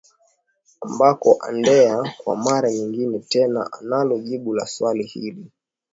[0.85, 5.43] amboka andere kwa mara nyingine tena analo jibu la swali hili